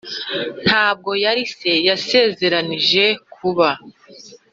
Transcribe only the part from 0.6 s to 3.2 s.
ntabwo yari se yasezeranije